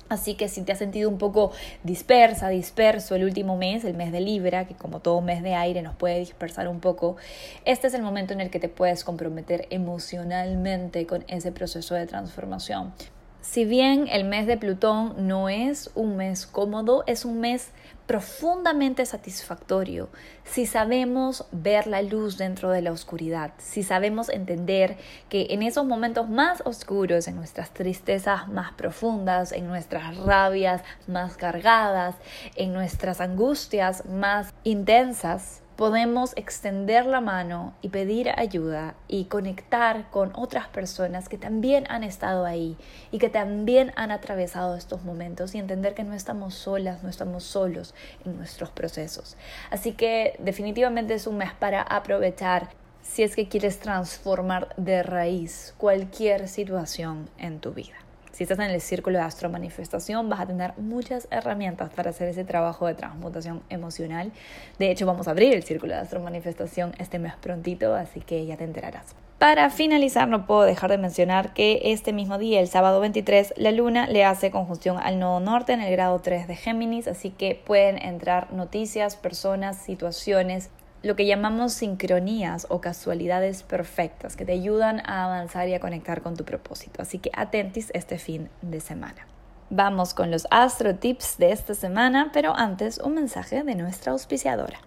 Así 0.09 0.35
que 0.35 0.47
si 0.47 0.61
te 0.61 0.71
has 0.71 0.77
sentido 0.77 1.09
un 1.09 1.17
poco 1.17 1.51
dispersa, 1.83 2.49
disperso 2.49 3.15
el 3.15 3.23
último 3.23 3.57
mes, 3.57 3.83
el 3.83 3.95
mes 3.95 4.11
de 4.11 4.21
Libra, 4.21 4.67
que 4.67 4.75
como 4.75 4.99
todo 4.99 5.21
mes 5.21 5.41
de 5.41 5.55
aire 5.55 5.81
nos 5.81 5.95
puede 5.95 6.19
dispersar 6.19 6.67
un 6.67 6.79
poco, 6.79 7.17
este 7.65 7.87
es 7.87 7.95
el 7.95 8.03
momento 8.03 8.31
en 8.33 8.41
el 8.41 8.51
que 8.51 8.59
te 8.59 8.69
puedes 8.69 9.03
comprometer 9.03 9.65
emocionalmente 9.71 11.07
con 11.07 11.25
ese 11.27 11.51
proceso 11.51 11.95
de 11.95 12.05
transformación. 12.05 12.93
Si 13.41 13.65
bien 13.65 14.07
el 14.07 14.23
mes 14.23 14.45
de 14.45 14.55
Plutón 14.55 15.27
no 15.27 15.49
es 15.49 15.89
un 15.95 16.15
mes 16.15 16.45
cómodo, 16.45 17.03
es 17.07 17.25
un 17.25 17.39
mes 17.39 17.71
profundamente 18.05 19.05
satisfactorio 19.05 20.09
si 20.43 20.65
sabemos 20.65 21.45
ver 21.51 21.87
la 21.87 22.01
luz 22.01 22.37
dentro 22.37 22.69
de 22.69 22.81
la 22.81 22.91
oscuridad, 22.91 23.53
si 23.57 23.81
sabemos 23.81 24.29
entender 24.29 24.97
que 25.29 25.47
en 25.49 25.63
esos 25.63 25.85
momentos 25.85 26.29
más 26.29 26.61
oscuros, 26.65 27.27
en 27.27 27.35
nuestras 27.35 27.71
tristezas 27.71 28.47
más 28.49 28.73
profundas, 28.73 29.51
en 29.51 29.67
nuestras 29.67 30.17
rabias 30.17 30.83
más 31.07 31.37
cargadas, 31.37 32.15
en 32.55 32.73
nuestras 32.73 33.21
angustias 33.21 34.05
más 34.05 34.53
intensas, 34.63 35.62
podemos 35.83 36.31
extender 36.37 37.05
la 37.05 37.19
mano 37.19 37.73
y 37.81 37.89
pedir 37.89 38.29
ayuda 38.37 38.95
y 39.09 39.25
conectar 39.25 40.09
con 40.11 40.31
otras 40.33 40.69
personas 40.69 41.27
que 41.27 41.37
también 41.37 41.83
han 41.89 42.05
estado 42.05 42.45
ahí 42.45 42.77
y 43.11 43.17
que 43.17 43.27
también 43.27 43.91
han 43.97 44.09
atravesado 44.09 44.77
estos 44.77 45.03
momentos 45.03 45.53
y 45.53 45.57
entender 45.57 45.93
que 45.93 46.05
no 46.05 46.13
estamos 46.13 46.53
solas, 46.53 47.03
no 47.03 47.09
estamos 47.09 47.43
solos 47.43 47.93
en 48.23 48.37
nuestros 48.37 48.69
procesos. 48.69 49.35
Así 49.71 49.91
que 49.91 50.37
definitivamente 50.39 51.15
es 51.15 51.27
un 51.27 51.35
mes 51.35 51.51
para 51.51 51.81
aprovechar 51.81 52.69
si 53.01 53.23
es 53.23 53.35
que 53.35 53.49
quieres 53.49 53.77
transformar 53.79 54.73
de 54.77 55.03
raíz 55.03 55.75
cualquier 55.77 56.47
situación 56.47 57.29
en 57.37 57.59
tu 57.59 57.73
vida. 57.73 57.95
Si 58.33 58.45
estás 58.45 58.57
en 58.57 58.71
el 58.71 58.81
círculo 58.81 59.19
de 59.19 59.25
astro 59.25 59.47
manifestación, 59.47 60.27
vas 60.27 60.39
a 60.39 60.47
tener 60.47 60.73
muchas 60.77 61.27
herramientas 61.29 61.93
para 61.93 62.09
hacer 62.09 62.29
ese 62.29 62.43
trabajo 62.43 62.87
de 62.87 62.95
transmutación 62.95 63.61
emocional. 63.69 64.31
De 64.79 64.89
hecho, 64.89 65.05
vamos 65.05 65.27
a 65.27 65.31
abrir 65.31 65.53
el 65.53 65.61
círculo 65.61 65.93
de 65.93 65.99
astro 65.99 66.19
manifestación 66.19 66.95
este 66.97 67.19
mes 67.19 67.35
prontito, 67.35 67.93
así 67.93 68.21
que 68.21 68.43
ya 68.47 68.57
te 68.57 68.63
enterarás. 68.63 69.15
Para 69.37 69.69
finalizar, 69.69 70.27
no 70.27 70.47
puedo 70.47 70.63
dejar 70.63 70.89
de 70.89 70.97
mencionar 70.97 71.53
que 71.53 71.79
este 71.83 72.11
mismo 72.11 72.39
día, 72.39 72.59
el 72.59 72.67
sábado 72.67 72.99
23, 73.01 73.53
la 73.55 73.71
luna 73.71 74.07
le 74.07 74.25
hace 74.25 74.49
conjunción 74.49 74.97
al 74.97 75.19
nodo 75.19 75.39
norte 75.39 75.73
en 75.73 75.81
el 75.81 75.91
grado 75.91 76.17
3 76.17 76.47
de 76.47 76.55
Géminis, 76.55 77.07
así 77.07 77.29
que 77.29 77.53
pueden 77.53 78.01
entrar 78.01 78.51
noticias, 78.51 79.15
personas, 79.15 79.77
situaciones 79.77 80.71
lo 81.03 81.17
que 81.17 81.25
llamamos 81.25 81.73
sincronías 81.73 82.65
o 82.69 82.79
casualidades 82.79 83.61
perfectas 83.61 84.37
que 84.37 84.45
te 84.45 84.53
ayudan 84.53 85.01
a 85.05 85.25
avanzar 85.25 85.67
y 85.67 85.73
a 85.73 85.79
conectar 85.79 86.21
con 86.21 86.35
tu 86.35 86.45
propósito. 86.45 87.01
Así 87.01 87.19
que 87.19 87.29
atentis 87.35 87.91
este 87.93 88.17
fin 88.17 88.49
de 88.61 88.79
semana. 88.79 89.27
Vamos 89.69 90.13
con 90.13 90.31
los 90.31 90.47
astro 90.49 90.95
tips 90.95 91.37
de 91.37 91.51
esta 91.51 91.73
semana, 91.73 92.31
pero 92.33 92.55
antes 92.55 92.99
un 92.99 93.15
mensaje 93.15 93.63
de 93.63 93.75
nuestra 93.75 94.13
auspiciadora. 94.13 94.79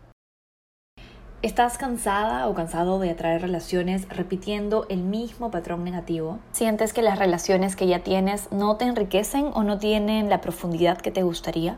¿Estás 1.43 1.77
cansada 1.77 2.49
o 2.49 2.55
cansado 2.55 2.99
de 2.99 3.11
atraer 3.11 3.43
relaciones 3.43 4.09
repitiendo 4.09 4.87
el 4.89 5.03
mismo 5.03 5.51
patrón 5.51 5.85
negativo? 5.85 6.39
¿Sientes 6.51 6.95
que 6.95 7.03
las 7.03 7.19
relaciones 7.19 7.77
que 7.77 7.87
ya 7.87 8.03
tienes 8.03 8.51
no 8.51 8.77
te 8.77 8.87
enriquecen 8.87 9.51
o 9.53 9.63
no 9.63 9.79
tienen 9.79 10.31
la 10.31 10.41
profundidad 10.41 10.99
que 10.99 11.11
te 11.11 11.23
gustaría? 11.23 11.77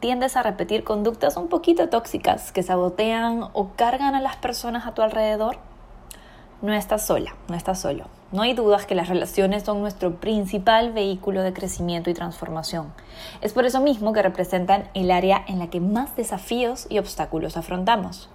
Tiendes 0.00 0.36
a 0.36 0.42
repetir 0.42 0.82
conductas 0.82 1.36
un 1.36 1.48
poquito 1.48 1.88
tóxicas 1.88 2.52
que 2.52 2.62
sabotean 2.62 3.48
o 3.52 3.70
cargan 3.76 4.14
a 4.14 4.20
las 4.20 4.36
personas 4.36 4.86
a 4.86 4.94
tu 4.94 5.02
alrededor, 5.02 5.58
no 6.62 6.74
estás 6.74 7.06
sola, 7.06 7.36
no 7.48 7.54
estás 7.54 7.80
solo. 7.80 8.04
No 8.32 8.42
hay 8.42 8.52
dudas 8.52 8.86
que 8.86 8.94
las 8.94 9.08
relaciones 9.08 9.62
son 9.62 9.80
nuestro 9.80 10.16
principal 10.16 10.92
vehículo 10.92 11.42
de 11.42 11.52
crecimiento 11.52 12.10
y 12.10 12.14
transformación. 12.14 12.92
Es 13.40 13.52
por 13.52 13.64
eso 13.64 13.80
mismo 13.80 14.12
que 14.12 14.22
representan 14.22 14.88
el 14.94 15.10
área 15.10 15.42
en 15.48 15.58
la 15.58 15.68
que 15.68 15.80
más 15.80 16.16
desafíos 16.16 16.86
y 16.90 16.98
obstáculos 16.98 17.56
afrontamos. 17.56 18.28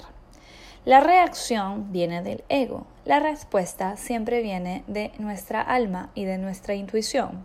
La 0.86 1.00
reacción 1.00 1.92
viene 1.92 2.22
del 2.22 2.42
ego. 2.48 2.86
La 3.04 3.20
respuesta 3.20 3.98
siempre 3.98 4.42
viene 4.42 4.84
de 4.86 5.12
nuestra 5.18 5.60
alma 5.60 6.08
y 6.14 6.24
de 6.24 6.38
nuestra 6.38 6.74
intuición. 6.74 7.44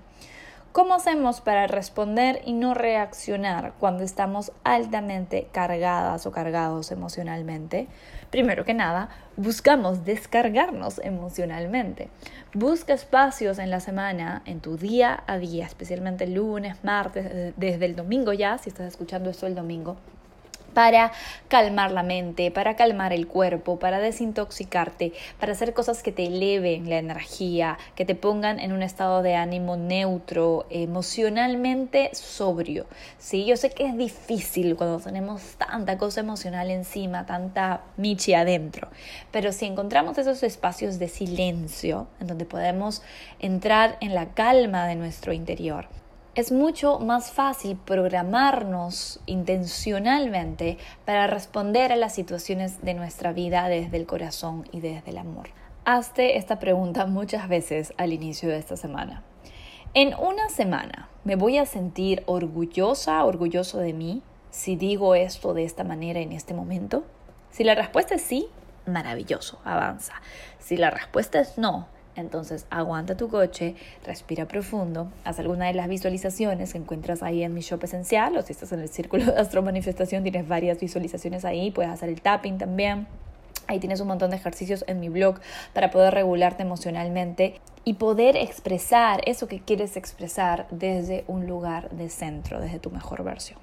¿Cómo 0.78 0.94
hacemos 0.94 1.42
para 1.42 1.66
responder 1.66 2.44
y 2.46 2.54
no 2.54 2.76
reaccionar 2.76 3.74
cuando 3.80 4.04
estamos 4.04 4.52
altamente 4.64 5.48
cargadas 5.52 6.28
o 6.28 6.32
cargados 6.32 6.92
emocionalmente? 6.92 7.88
Primero 8.30 8.64
que 8.64 8.76
nada, 8.76 9.10
buscamos 9.38 10.06
descargarnos 10.06 11.00
emocionalmente. 11.04 12.10
Busca 12.54 12.94
espacios 12.94 13.58
en 13.58 13.72
la 13.72 13.80
semana, 13.80 14.44
en 14.46 14.60
tu 14.60 14.78
día 14.78 15.24
a 15.26 15.40
día, 15.40 15.66
especialmente 15.66 16.28
lunes, 16.28 16.84
martes, 16.84 17.56
desde 17.58 17.86
el 17.86 17.96
domingo 17.96 18.32
ya, 18.32 18.60
si 18.60 18.70
estás 18.70 18.86
escuchando 18.86 19.32
esto 19.32 19.48
el 19.48 19.56
domingo, 19.56 19.98
para 20.78 21.12
calmar 21.48 21.92
la 21.92 22.04
mente, 22.04 22.52
para 22.52 22.76
calmar 22.76 23.12
el 23.12 23.26
cuerpo, 23.26 23.80
para 23.80 23.98
desintoxicarte, 23.98 25.12
para 25.40 25.54
hacer 25.54 25.74
cosas 25.74 26.04
que 26.04 26.12
te 26.12 26.28
eleven 26.28 26.88
la 26.88 27.00
energía, 27.00 27.80
que 27.96 28.06
te 28.06 28.14
pongan 28.14 28.60
en 28.60 28.72
un 28.72 28.84
estado 28.84 29.24
de 29.24 29.34
ánimo 29.34 29.76
neutro, 29.76 30.68
emocionalmente 30.70 32.12
sobrio. 32.14 32.86
Sí, 33.18 33.44
yo 33.46 33.58
sé 33.58 33.72
que 33.72 33.88
es 33.88 33.98
difícil 33.98 34.76
cuando 34.76 35.00
tenemos 35.00 35.56
tanta 35.58 35.98
cosa 35.98 36.20
emocional 36.20 36.70
encima, 36.70 37.26
tanta 37.26 37.82
michi 37.98 38.36
adentro, 38.36 38.90
pero 39.32 39.54
si 39.54 39.66
encontramos 39.66 40.20
esos 40.20 40.44
espacios 40.44 41.00
de 41.00 41.08
silencio 41.08 42.08
en 42.20 42.28
donde 42.28 42.46
podemos 42.46 43.02
entrar 43.40 43.98
en 44.00 44.14
la 44.14 44.28
calma 44.36 44.86
de 44.86 44.94
nuestro 44.94 45.34
interior, 45.34 45.88
es 46.38 46.52
mucho 46.52 47.00
más 47.00 47.32
fácil 47.32 47.78
programarnos 47.78 49.20
intencionalmente 49.26 50.78
para 51.04 51.26
responder 51.26 51.92
a 51.92 51.96
las 51.96 52.14
situaciones 52.14 52.84
de 52.84 52.94
nuestra 52.94 53.34
vida 53.34 53.68
desde 53.70 53.98
el 53.98 54.06
corazón 54.06 54.70
y 54.72 54.80
desde 54.80 55.10
el 55.10 55.18
amor. 55.18 55.50
Hazte 55.84 56.38
esta 56.38 56.60
pregunta 56.60 57.08
muchas 57.08 57.50
veces 57.50 57.92
al 57.98 58.14
inicio 58.14 58.50
de 58.50 58.60
esta 58.60 58.78
semana. 58.78 59.24
En 59.96 60.14
una 60.14 60.48
semana, 60.50 61.10
¿me 61.24 61.36
voy 61.36 61.58
a 61.58 61.66
sentir 61.66 62.22
orgullosa, 62.28 63.26
orgulloso 63.26 63.80
de 63.80 63.94
mí 63.94 64.22
si 64.52 64.76
digo 64.76 65.16
esto 65.16 65.56
de 65.56 65.64
esta 65.64 65.84
manera 65.84 66.20
en 66.20 66.34
este 66.34 66.54
momento? 66.54 67.04
Si 67.50 67.64
la 67.64 67.74
respuesta 67.74 68.14
es 68.14 68.22
sí, 68.22 68.48
maravilloso, 68.86 69.60
avanza. 69.66 70.14
Si 70.60 70.78
la 70.78 70.92
respuesta 70.92 71.40
es 71.40 71.58
no, 71.58 71.88
entonces 72.18 72.66
aguanta 72.70 73.16
tu 73.16 73.30
coche, 73.30 73.76
respira 74.04 74.48
profundo, 74.48 75.10
haz 75.24 75.40
alguna 75.40 75.68
de 75.68 75.74
las 75.74 75.88
visualizaciones 75.88 76.74
que 76.74 76.80
encuentras 76.80 77.24
ahí 77.24 77.44
en 77.44 77.54
mi 77.54 77.62
shop 77.62 77.84
esencial 77.84 78.36
o 78.36 78.42
si 78.42 78.52
estás 78.52 78.72
en 78.72 78.82
el 78.82 78.90
círculo 78.90 79.26
de 79.26 79.40
astro 79.40 79.62
manifestación 79.62 80.24
tienes 80.24 80.48
varias 80.48 80.80
visualizaciones 80.80 81.46
ahí, 81.46 81.72
puedes 81.72 81.92
hacer 81.92 82.10
el 82.10 82.22
tapping 82.22 82.58
también. 82.58 83.08
Ahí 83.68 83.80
tienes 83.80 84.00
un 84.00 84.08
montón 84.08 84.30
de 84.32 84.38
ejercicios 84.38 84.86
en 84.88 85.00
mi 85.00 85.10
blog 85.10 85.40
para 85.74 85.92
poder 85.92 86.14
regularte 86.14 86.64
emocionalmente 86.64 87.60
y 87.84 87.96
poder 87.96 88.38
expresar 88.38 89.22
eso 89.26 89.48
que 89.48 89.60
quieres 89.60 89.98
expresar 89.98 90.68
desde 90.72 91.26
un 91.28 91.48
lugar 91.48 91.90
de 91.92 92.10
centro, 92.10 92.62
desde 92.62 92.80
tu 92.80 92.92
mejor 92.92 93.24
versión. 93.24 93.60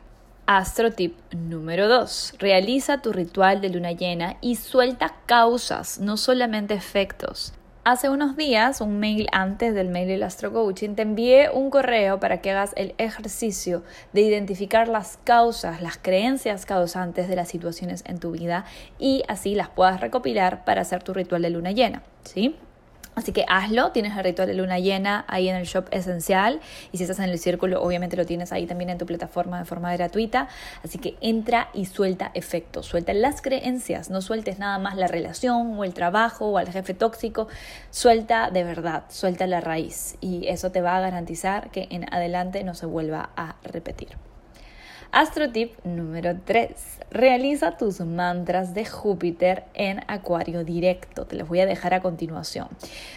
Astro 0.46 0.92
tip 0.92 1.16
número 1.32 1.88
2. 1.88 2.34
Realiza 2.38 3.00
tu 3.00 3.12
ritual 3.14 3.62
de 3.62 3.70
luna 3.70 3.92
llena 3.92 4.36
y 4.42 4.56
suelta 4.56 5.14
causas, 5.24 6.00
no 6.00 6.18
solamente 6.18 6.74
efectos. 6.74 7.54
Hace 7.86 8.08
unos 8.08 8.34
días, 8.34 8.80
un 8.80 8.98
mail 8.98 9.26
antes 9.30 9.74
del 9.74 9.90
mail 9.90 10.08
del 10.08 10.22
Astro 10.22 10.50
Coaching, 10.50 10.94
te 10.94 11.02
envié 11.02 11.50
un 11.50 11.68
correo 11.68 12.18
para 12.18 12.40
que 12.40 12.50
hagas 12.50 12.72
el 12.76 12.94
ejercicio 12.96 13.82
de 14.14 14.22
identificar 14.22 14.88
las 14.88 15.18
causas, 15.22 15.82
las 15.82 15.98
creencias 15.98 16.64
causantes 16.64 17.28
de 17.28 17.36
las 17.36 17.48
situaciones 17.48 18.02
en 18.06 18.20
tu 18.20 18.30
vida 18.30 18.64
y 18.98 19.22
así 19.28 19.54
las 19.54 19.68
puedas 19.68 20.00
recopilar 20.00 20.64
para 20.64 20.80
hacer 20.80 21.02
tu 21.02 21.12
ritual 21.12 21.42
de 21.42 21.50
luna 21.50 21.72
llena, 21.72 22.02
¿sí? 22.22 22.56
Así 23.14 23.32
que 23.32 23.44
hazlo, 23.48 23.92
tienes 23.92 24.16
el 24.16 24.24
ritual 24.24 24.48
de 24.48 24.54
luna 24.54 24.78
llena 24.78 25.24
ahí 25.28 25.48
en 25.48 25.56
el 25.56 25.64
shop 25.64 25.86
esencial 25.92 26.60
y 26.90 26.98
si 26.98 27.04
estás 27.04 27.20
en 27.20 27.30
el 27.30 27.38
círculo 27.38 27.82
obviamente 27.82 28.16
lo 28.16 28.26
tienes 28.26 28.52
ahí 28.52 28.66
también 28.66 28.90
en 28.90 28.98
tu 28.98 29.06
plataforma 29.06 29.58
de 29.58 29.64
forma 29.64 29.92
gratuita. 29.92 30.48
Así 30.82 30.98
que 30.98 31.16
entra 31.20 31.68
y 31.72 31.86
suelta 31.86 32.30
efectos, 32.34 32.86
suelta 32.86 33.14
las 33.14 33.40
creencias, 33.40 34.10
no 34.10 34.20
sueltes 34.20 34.58
nada 34.58 34.78
más 34.78 34.96
la 34.96 35.06
relación 35.06 35.78
o 35.78 35.84
el 35.84 35.94
trabajo 35.94 36.46
o 36.46 36.58
al 36.58 36.70
jefe 36.70 36.94
tóxico, 36.94 37.48
suelta 37.90 38.50
de 38.50 38.64
verdad, 38.64 39.04
suelta 39.08 39.46
la 39.46 39.60
raíz 39.60 40.16
y 40.20 40.48
eso 40.48 40.70
te 40.70 40.80
va 40.80 40.96
a 40.96 41.00
garantizar 41.00 41.70
que 41.70 41.86
en 41.90 42.12
adelante 42.12 42.64
no 42.64 42.74
se 42.74 42.86
vuelva 42.86 43.30
a 43.36 43.56
repetir. 43.62 44.33
Astro 45.14 45.48
tip 45.48 45.78
número 45.84 46.40
3. 46.44 46.70
Realiza 47.12 47.76
tus 47.76 48.00
mantras 48.00 48.74
de 48.74 48.84
Júpiter 48.84 49.62
en 49.72 50.00
Acuario 50.08 50.64
directo. 50.64 51.24
Te 51.24 51.36
los 51.36 51.48
voy 51.48 51.60
a 51.60 51.66
dejar 51.66 51.94
a 51.94 52.00
continuación. 52.00 52.66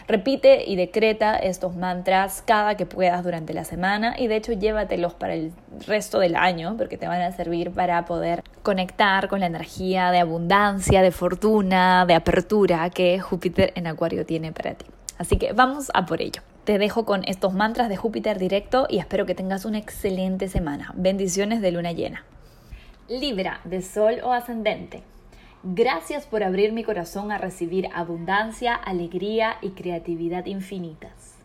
Repite 0.08 0.64
y 0.70 0.76
decreta 0.76 1.38
estos 1.38 1.76
mantras 1.76 2.44
cada 2.46 2.78
que 2.78 2.86
puedas 2.86 3.24
durante 3.24 3.56
la 3.56 3.64
semana 3.64 4.14
y 4.16 4.28
de 4.28 4.36
hecho 4.36 4.54
llévatelos 4.54 5.16
para 5.16 5.34
el 5.34 5.52
resto 5.88 6.20
del 6.20 6.36
año 6.36 6.76
porque 6.78 7.00
te 7.00 7.08
van 7.08 7.24
a 7.24 7.32
servir 7.32 7.72
para 7.72 8.06
poder 8.06 8.44
conectar 8.62 9.28
con 9.28 9.40
la 9.40 9.48
energía 9.48 10.12
de 10.12 10.20
abundancia, 10.20 11.02
de 11.02 11.10
fortuna, 11.10 12.06
de 12.06 12.14
apertura 12.14 12.92
que 12.92 13.20
Júpiter 13.20 13.74
en 13.74 13.88
Acuario 13.88 14.24
tiene 14.24 14.52
para 14.52 14.76
ti. 14.76 14.86
Así 15.18 15.38
que 15.38 15.52
vamos 15.52 15.90
a 15.96 16.06
por 16.06 16.22
ello. 16.22 16.44
Te 16.68 16.80
dejo 16.80 17.06
con 17.06 17.22
estos 17.28 17.54
mantras 17.54 17.88
de 17.88 17.96
Júpiter 17.96 18.40
directo 18.40 18.88
y 18.90 18.98
espero 19.00 19.26
que 19.26 19.36
tengas 19.36 19.64
una 19.64 19.78
excelente 19.78 20.50
semana. 20.50 20.92
Bendiciones 20.98 21.62
de 21.62 21.72
luna 21.72 21.94
llena. 21.94 22.26
Libra, 23.08 23.62
de 23.64 23.82
Sol 23.82 24.20
o 24.22 24.34
Ascendente. 24.34 25.02
Gracias 25.64 26.26
por 26.26 26.44
abrir 26.44 26.74
mi 26.74 26.84
corazón 26.84 27.32
a 27.32 27.38
recibir 27.38 27.88
abundancia, 27.96 28.76
alegría 28.76 29.56
y 29.62 29.70
creatividad 29.70 30.46
infinitas. 30.46 31.38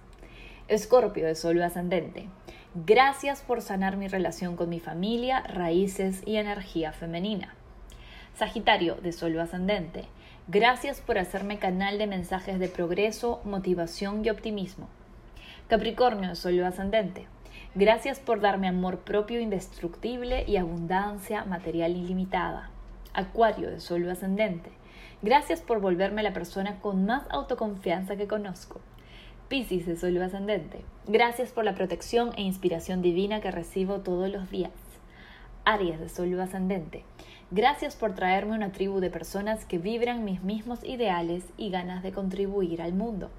Escorpio, 0.66 1.24
de 1.24 1.37
Sol 1.37 1.56
o 1.58 1.64
Ascendente. 1.64 2.26
Gracias 2.74 3.42
por 3.42 3.62
sanar 3.62 3.96
mi 3.96 4.08
relación 4.08 4.56
con 4.56 4.70
mi 4.70 4.80
familia, 4.80 5.42
raíces 5.42 6.22
y 6.26 6.35
energía 6.35 6.90
femenina. 6.90 7.54
Sagitario, 8.35 8.96
de 8.96 9.12
Sol 9.12 9.37
o 9.37 9.40
Ascendente. 9.40 10.06
Gracias 10.48 11.00
por 11.00 11.16
hacerme 11.16 11.61
canal 11.61 11.96
de 11.98 12.08
mensajes 12.08 12.58
de 12.58 12.66
progreso, 12.66 13.40
motivación 13.44 14.24
y 14.24 14.30
optimismo. 14.30 14.88
Capricornio 15.72 16.28
de 16.28 16.37
Sol 16.37 16.62
ascendente. 16.64 17.24
Gracias 17.74 18.20
por 18.20 18.42
darme 18.42 18.68
amor 18.68 18.98
propio 18.98 19.40
indestructible 19.40 20.44
y 20.46 20.58
abundancia 20.58 21.46
material 21.46 21.96
ilimitada. 21.96 22.68
Acuario 23.14 23.70
de 23.70 23.80
Sol 23.80 24.06
ascendente. 24.11 24.70
Gracias 25.22 25.62
por 25.62 25.80
volverme 25.80 26.22
la 26.22 26.35
persona 26.35 26.78
con 26.80 27.06
más 27.06 27.22
autoconfianza 27.30 28.16
que 28.16 28.26
conozco. 28.26 28.82
Piscis 29.48 29.87
de 29.87 29.96
Sol 29.96 30.20
ascendente. 30.20 30.85
Gracias 31.06 31.52
por 31.52 31.64
la 31.64 31.74
protección 31.74 32.32
e 32.37 32.42
inspiración 32.42 33.00
divina 33.00 33.40
que 33.40 33.50
recibo 33.50 34.00
todos 34.00 34.30
los 34.30 34.50
días. 34.50 34.72
Aries 35.64 35.98
de 35.98 36.11
Sol 36.11 36.38
ascendente. 36.38 37.02
Gracias 37.50 37.96
por 37.96 38.14
traerme 38.14 38.56
una 38.56 38.72
tribu 38.72 39.00
de 39.00 39.08
personas 39.08 39.64
que 39.64 39.78
vibran 39.78 40.22
mis 40.22 40.42
mismos 40.42 40.85
ideales 40.85 41.44
y 41.56 41.70
ganas 41.70 42.02
de 42.02 42.12
contribuir 42.12 42.82
al 42.82 42.92
mundo. 42.92 43.30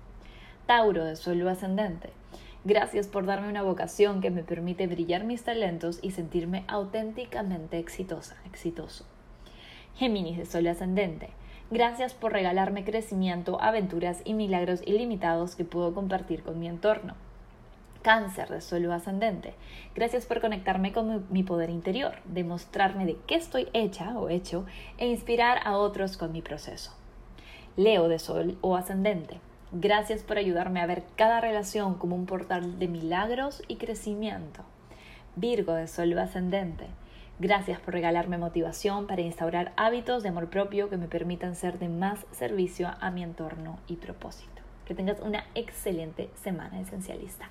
Tauro 0.65 1.05
de 1.05 1.15
Sol 1.15 1.47
ascendente. 1.47 2.22
Gracias 2.65 3.07
por 3.07 3.25
darme 3.25 3.49
una 3.49 3.61
vocación 3.61 4.21
que 4.21 4.31
me 4.31 4.41
permite 4.41 4.87
brillar 4.87 5.25
mis 5.25 5.43
talentos 5.43 5.99
y 6.01 6.11
sentirme 6.11 6.63
auténticamente 6.69 7.77
exitosa, 7.77 8.37
exitoso. 8.45 9.03
Géminis 9.95 10.37
de 10.37 10.45
Sol 10.45 10.67
ascendente. 10.67 11.31
Gracias 11.71 12.13
por 12.13 12.31
regalarme 12.31 12.85
crecimiento, 12.85 13.61
aventuras 13.61 14.21
y 14.23 14.33
milagros 14.33 14.81
ilimitados 14.85 15.57
que 15.57 15.65
puedo 15.65 15.93
compartir 15.93 16.41
con 16.41 16.57
mi 16.57 16.69
entorno. 16.69 17.15
Cáncer 18.01 18.47
de 18.47 18.61
Sol 18.61 18.89
ascendente. 18.93 19.55
Gracias 19.93 20.25
por 20.25 20.39
conectarme 20.39 20.93
con 20.93 21.25
mi 21.31 21.43
poder 21.43 21.69
interior, 21.69 22.13
demostrarme 22.23 23.05
de 23.05 23.17
qué 23.27 23.35
estoy 23.35 23.67
hecha 23.73 24.17
o 24.17 24.29
hecho 24.29 24.65
e 24.97 25.07
inspirar 25.07 25.59
a 25.65 25.77
otros 25.77 26.15
con 26.15 26.31
mi 26.31 26.41
proceso. 26.41 26.93
Leo 27.75 28.07
de 28.07 28.19
Sol 28.19 28.57
o 28.61 28.77
ascendente. 28.77 29.41
Gracias 29.75 30.21
por 30.21 30.37
ayudarme 30.37 30.81
a 30.81 30.85
ver 30.85 31.03
cada 31.15 31.41
relación 31.41 31.95
como 31.95 32.15
un 32.15 32.27
portal 32.27 32.77
de 32.77 32.87
milagros 32.87 33.63
y 33.67 33.77
crecimiento. 33.77 34.61
Virgo 35.35 35.73
de 35.73 35.87
Sol 35.87 36.15
ascendente. 36.19 36.85
Gracias 37.39 37.79
por 37.79 37.95
regalarme 37.95 38.37
motivación 38.37 39.07
para 39.07 39.21
instaurar 39.21 39.73
hábitos 39.75 40.21
de 40.21 40.29
amor 40.29 40.51
propio 40.51 40.91
que 40.91 40.97
me 40.97 41.07
permitan 41.07 41.55
ser 41.55 41.79
de 41.79 41.89
más 41.89 42.19
servicio 42.31 42.91
a 43.01 43.09
mi 43.09 43.23
entorno 43.23 43.79
y 43.87 43.95
propósito. 43.95 44.61
Que 44.85 44.93
tengas 44.93 45.19
una 45.21 45.43
excelente 45.55 46.29
semana 46.35 46.79
esencialista. 46.79 47.49